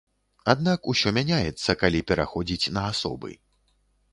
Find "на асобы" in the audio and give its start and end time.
2.79-3.31